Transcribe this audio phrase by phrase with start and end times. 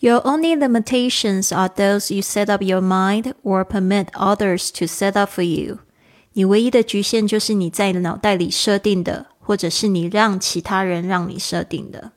[0.00, 5.16] Your only limitations are those you set up your mind or permit others to set
[5.16, 5.78] up for you。
[6.32, 12.12] 你唯一的局限就是你在脑袋里设定的，或者是你让其他人让你设定的。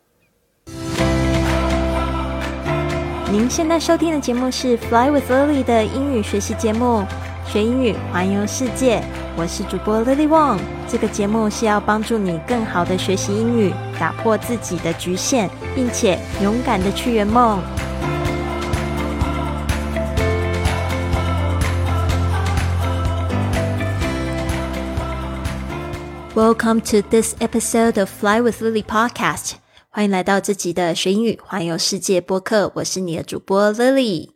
[3.31, 7.03] 您现在收听的节目是《Fly with Lily》的英语学习节目，
[7.52, 9.02] 学英语环游世界。
[9.36, 10.60] 我是主播 Lily Wong。
[10.88, 17.60] 这个节目是要帮助你更好的学习英语，打破自己的局限，并且勇敢的去圆梦。
[26.36, 29.54] Welcome to this episode of Fly with Lily podcast。
[29.88, 32.70] 欢迎来到这集的学英语环游世界播客。
[32.76, 34.28] 我是你的主播 Lily。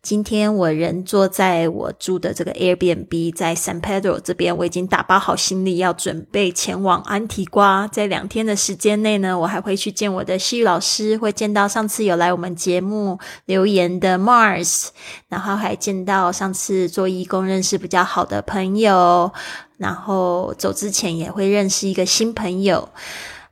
[0.00, 7.88] 今天我人坐在我住的这个 Airbnb，在 San Pedro 这边，我已经打包好行李，要准备前往安提瓜。
[7.88, 14.88] 在两天的时间内呢，我还会去见我的西语老师，会见到上次有来我们节目留言的 Mars，
[15.28, 19.32] 然后还见到上次做义工认识比较好的朋友。
[19.78, 22.88] 然后走之前也会认识一个新朋友。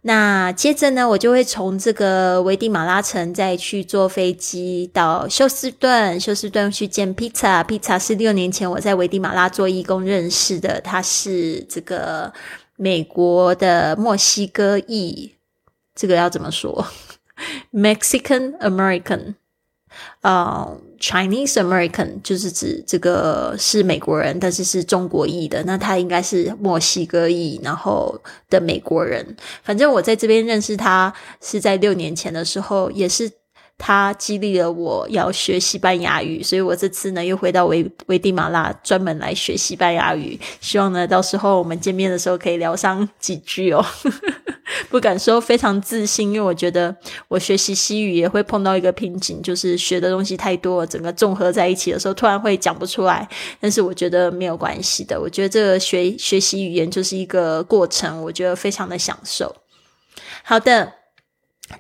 [0.06, 7.64] 那接着呢，我就会从这个危地马拉城再去坐飞机到休斯顿，休斯顿去见 Pizza。
[7.64, 12.32] Pizza 是六年前我在危地马拉做义工认识的，他是这个
[12.76, 15.34] 美国的墨西哥裔，
[15.92, 16.86] 这个要怎么说？
[17.74, 19.34] Mexican American。
[20.20, 25.62] 呃，Chinese American 就是指这个是美国人，但是是中国裔的。
[25.64, 29.36] 那他应该是墨西哥裔，然后的美国人。
[29.62, 33.30] 反正我在这边认识他是在六年前的时候，也是
[33.78, 40.38] 他激励了我要学西班牙语，所以我这次呢又回到维维地马拉，专门来学西班牙语。
[40.60, 43.84] 希望呢到时候我们见面的时候可以聊上几句哦。
[44.90, 46.94] 不敢说非常自信，因为我觉得
[47.28, 53.28] 我学习西语也会碰到一个瓶颈，就是学的东西太多，整个综合在一起的时候，突然会讲不出来。
[53.60, 59.54] 但是我觉得没有关系的，我觉得这个学学习语言就是一个过程，我觉得非常的享受。
[60.42, 60.92] 好的。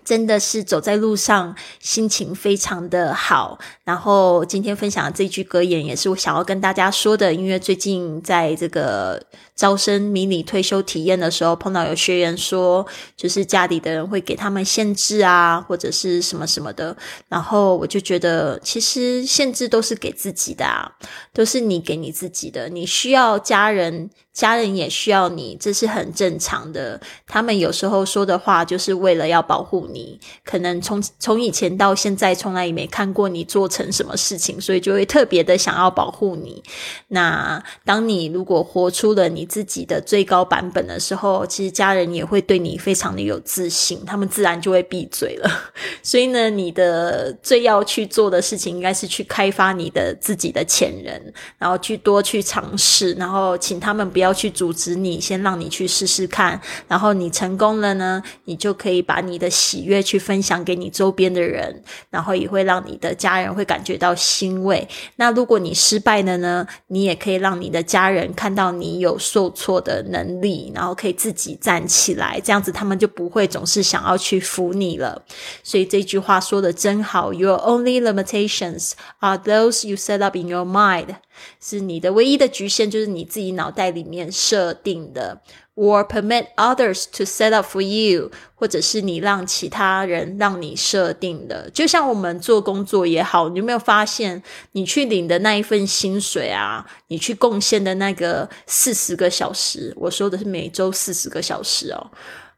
[0.04, 3.58] 真的是走在路上，心情非常的好。
[3.84, 7.32] 然后今天分享的这句格言，也是我想要跟大家说的。
[7.32, 12.86] 因为最近在这个招生迷你退休体验的时候，碰到有学员说，
[13.16, 16.96] 就是家里的人会给他们限制啊，或者是什么什么的。
[17.28, 20.90] 然后我就觉得，其实限制都是给自己的啊，
[21.32, 22.68] 都是你给你自己的。
[22.68, 24.10] 你需要家人。
[24.36, 27.00] 家人也需要你，这是很正常的。
[27.26, 30.20] 他们有时候说的话，就是为了要保护你。
[30.44, 36.62] 可能从从以前到现在，从来也没看过你做成什么事情，所以就会特别的想要保护你。
[37.08, 45.50] 那当你如果活出了你自己的最高版本的时候，其实家人也会对你非常的有自信，他们自然就会闭嘴了。
[46.04, 54.25] 所以呢，你的最要去做的事情，应该是去开发你的自己的潜能，然后去多去尝试，然后请他们不要。
[54.26, 64.86] 要去阻止你，先让你去试试看，然后你成功了呢，你就可以把你的喜悦去分享给你周边的人，然后也会让你的家人会感觉到欣慰。
[65.14, 75.22] 那如果你失败了呢，你也可以让你的家人看到你有受挫的能力，然后可以自己站起来，这样子他们就不会总是想要去扶你了。
[75.62, 81.14] 所以这句话说的真好，Your only limitations are those you set up in your mind。
[81.60, 85.40] 是你的唯一的局限，就是你自己脑袋里面设定的
[85.74, 91.68] ，or permit others to set up for you，或者是你让其他人让你设定的。
[91.70, 94.42] 就像我们做工作也好，你有没有发现，
[94.72, 102.10] 你去领的那一份薪水啊，你去贡献的那个四十个小时，我说的是每周四十个小时哦，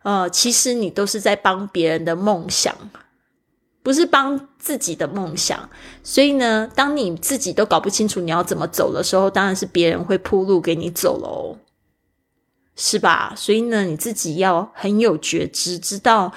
[0.03, 2.75] 呃，其实你都是在帮别人的梦想。
[3.89, 5.67] 不是帮自己的梦想，
[6.03, 11.57] 所以呢，当你自己都搞不清楚你要怎么走的时候，当然是别人会铺路给你走喽，
[12.77, 13.33] 是吧？
[13.35, 16.31] 所以呢，你自己要很有觉知，知道，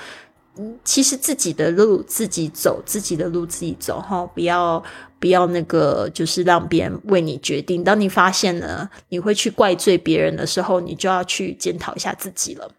[0.56, 4.82] 嗯，其实自己的路自己走，自己的路自己走，哈，不要
[5.20, 7.84] 不要那个，就是让别人为你决定。
[7.84, 12.72] 当你发现了你会去怪罪别人的时候，你就要去检讨一下自己了。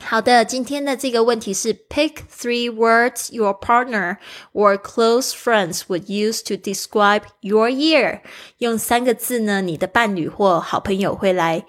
[0.00, 4.18] 好的，今天的这个问题是：Pick three words your partner
[4.52, 8.20] or close friends would use to describe your year。
[8.58, 11.66] 用三个字呢，你的伴侣或好朋友会来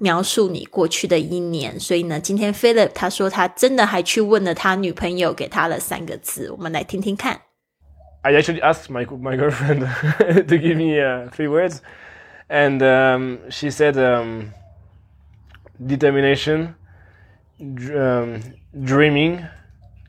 [0.00, 1.78] 描述你过去的一年。
[1.78, 7.42] 所以呢，今天 Philip 他说他真的还去问了他女朋友，给他了三个字，我们来听听看。
[8.22, 9.86] I actually asked my my girlfriend
[10.48, 11.78] to give me uh, three words,
[12.48, 14.50] and um, she said um,
[15.80, 16.74] determination
[17.60, 18.40] um,
[18.72, 19.46] dreaming,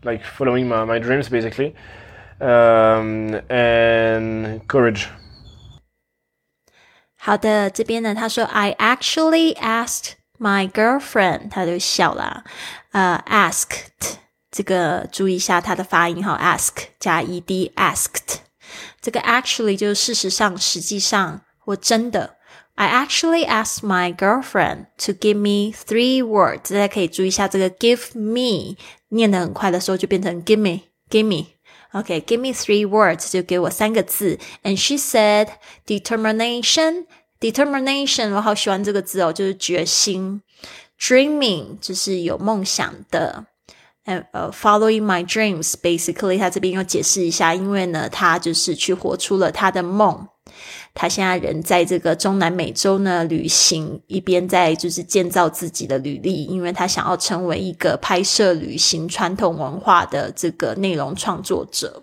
[0.03, 1.75] like following my, my dreams basically,
[2.39, 5.07] um, and courage.
[7.17, 12.43] 好的，这边呢，他说 I actually asked my girlfriend，他就笑了。
[12.91, 14.15] 呃、uh,，asked
[14.49, 18.37] 这个注意一下它的发音哈，ask 加 ed，asked
[19.01, 22.37] 这个 actually 就是事实上、实际上或真的。
[22.75, 26.71] I actually asked my girlfriend to give me three words。
[26.71, 28.77] 大家可以注意一下这个 give me
[29.09, 34.37] 念得很快的时候就变成 give me，give me。OK，give、okay, me three words 就给我三个字。
[34.63, 35.49] And she said
[35.85, 40.41] determination。determination 我好喜欢这个字哦，就是决心。
[40.99, 43.45] dreaming 就是有梦想的。
[44.05, 50.27] 呃呃，following my dreams，basically，他这边要解释一下，因为呢，他就是去活出了他的梦。
[50.94, 62.00] 他现在人在这个中南美洲呢旅行，一边在就是建造自己的履历，因为他想要成为一个拍摄旅行传统文化的这个内容创作者。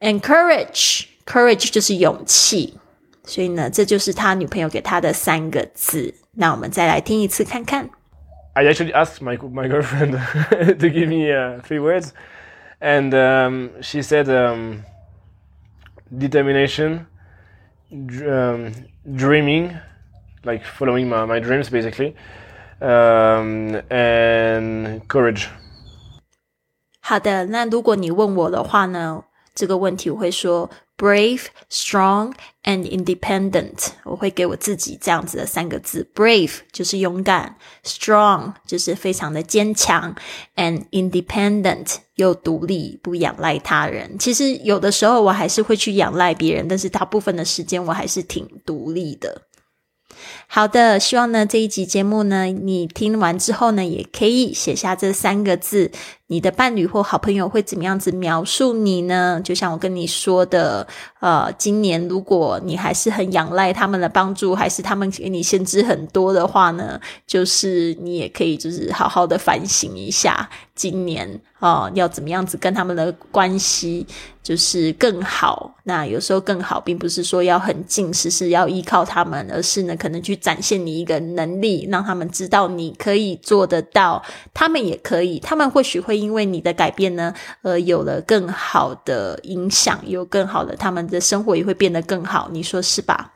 [0.00, 2.78] Encourage，courage 就是勇气，
[3.24, 6.14] 所以呢，这就是他女朋友给他的三个字。
[6.34, 7.88] 那我们再来听一次看看。
[8.52, 10.12] I actually asked my my girlfriend
[10.78, 12.10] to give me uh, three words,
[12.80, 14.82] and um, she said um,
[16.10, 17.06] determination,
[17.91, 18.73] um,
[19.05, 19.77] dreaming,
[20.43, 22.15] like following my, my dreams basically,
[22.81, 25.47] um, and courage.
[27.01, 29.23] 好的，那如果你问我的话呢，
[29.53, 32.33] 这个问题我会说 brave, strong
[32.63, 33.89] and independent。
[34.05, 40.15] 我会给我自己这样子的三个字：brave 就是勇敢，strong 就是非常的坚强，
[40.55, 44.18] and independent 又独立，不仰赖他人。
[44.18, 49.42] 其实有的时候我还是会去仰赖别人，但是大部分的时间我还是挺独立的。
[50.48, 55.92] 好的，希望呢这一集节目呢，你听完之后呢，也可以写下这三个字。
[56.30, 59.40] 你的伴侣或好朋友会怎么样子描述你呢？
[59.42, 60.86] 就像我跟你说的，
[61.20, 74.06] 呃，今年如果你还是很仰赖他们的帮助，还是他们给你限制很多的话呢，就是你也可以就是好好的反省一下，今年啊要怎么样子跟他们的关系
[74.42, 75.74] 就是更好。
[75.84, 84.22] 那有时候更好，并不是说要很近，时是要依靠他们，而是呢可能去展现你一个能力，让他们知道你可以做得到，
[84.52, 86.17] 他们也可以，他们或许会。
[86.18, 87.32] 因为你的改变呢，
[87.62, 93.32] 呃，有了更好的影响，有更好的，他们的生活也会变得更好，你说是吧？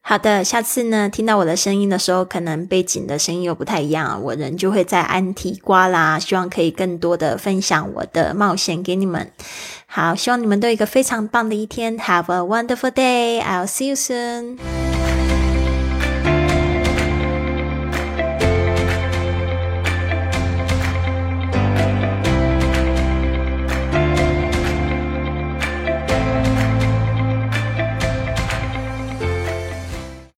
[0.00, 9.32] 好的，下次呢，听到我的声音的时候，可能背景的声音又不太一样，我人就会在安提瓜啦，希望可以更多的分享我的冒险给你们。
[9.86, 14.85] 好，希望你们都有一个非常棒的一天，Have a wonderful day，I'll see you soon。